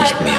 [0.00, 0.38] nicht mehr.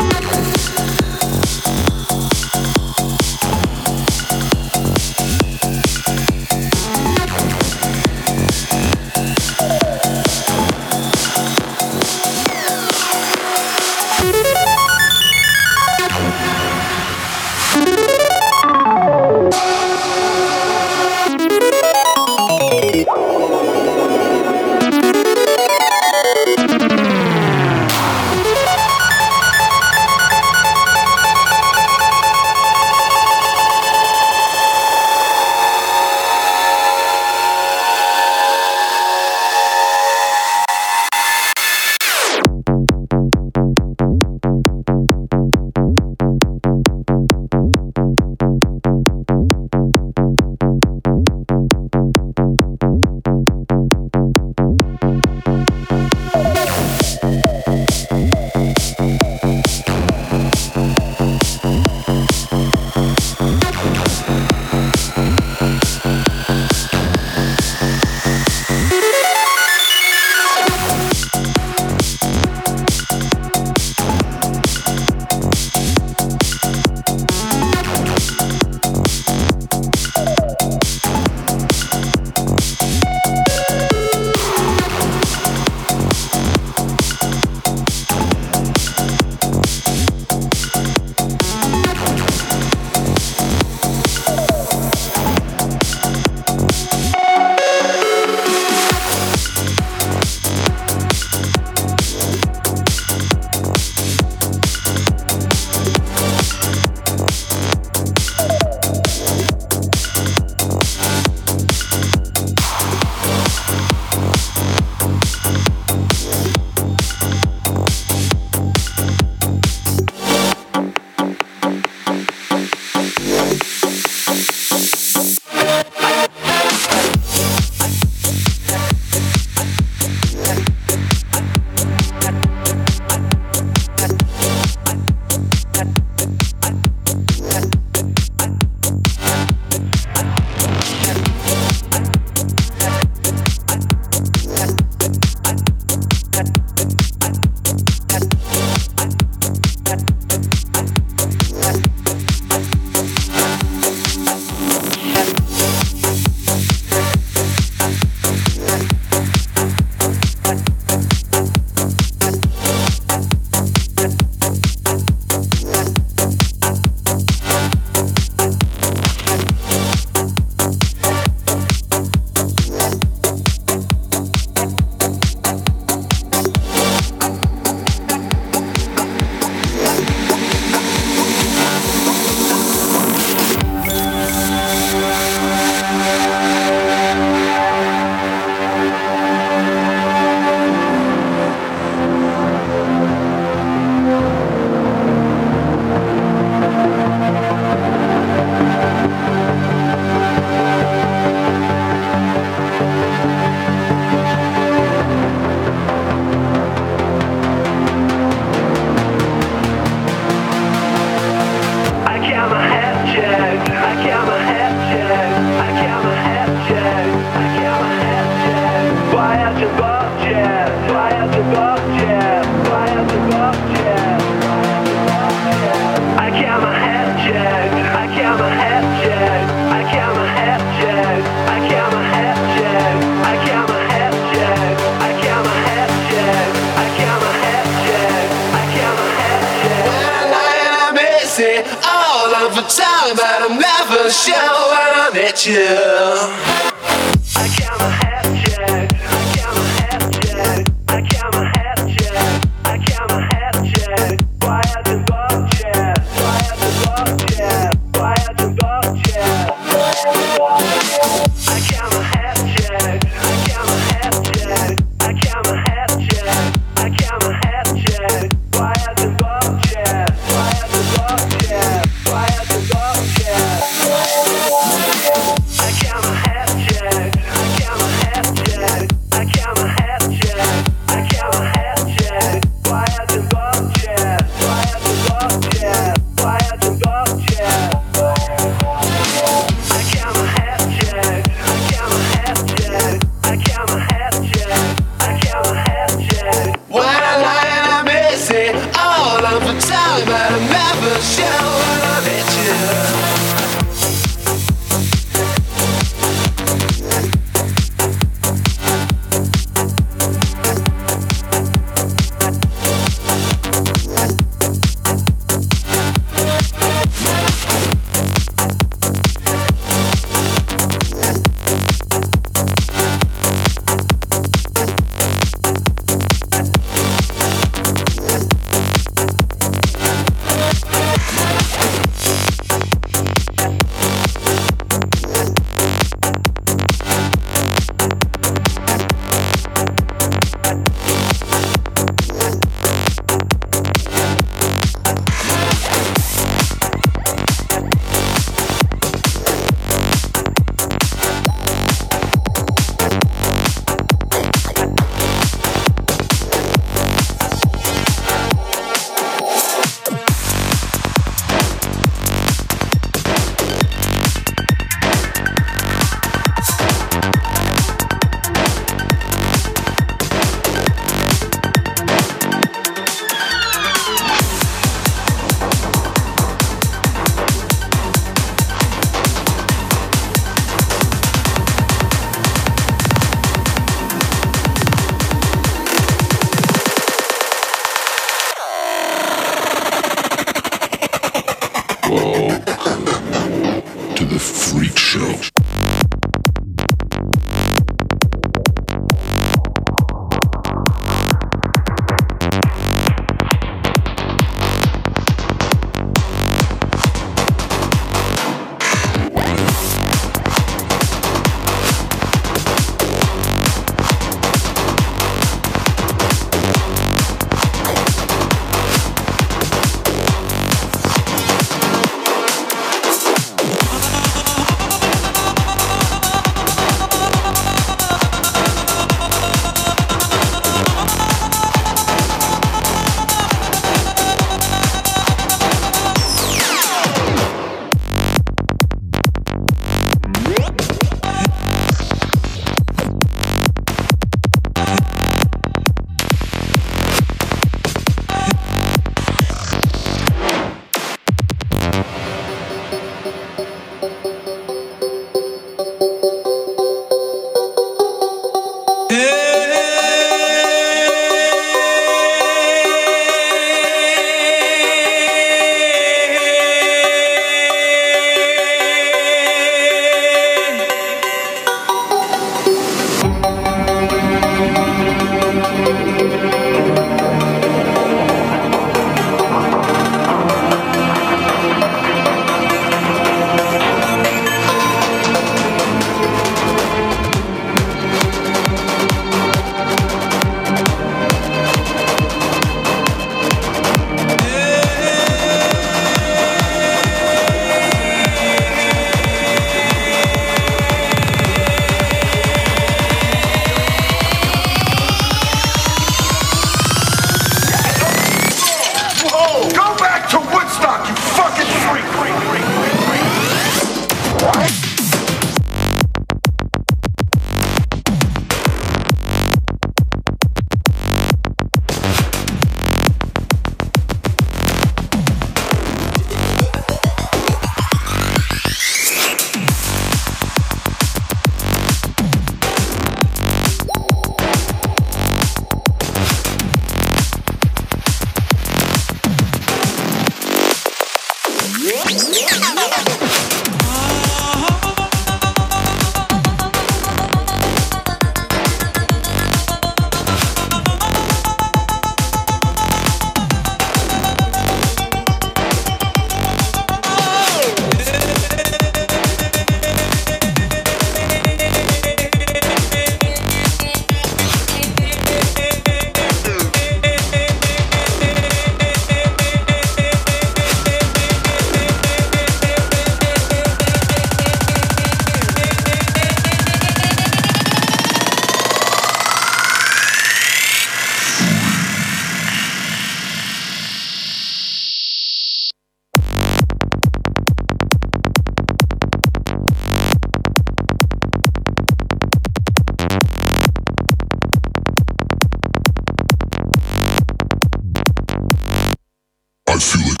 [599.61, 600.00] feel it.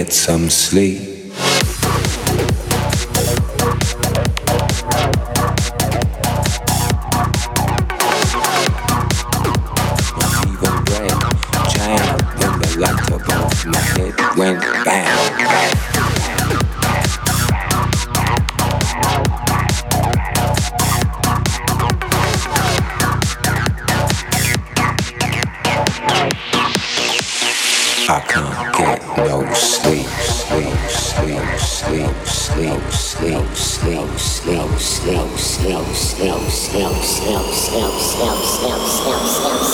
[0.00, 1.09] Get some sleep.
[37.98, 39.69] snap, snap, snap, snap, snap.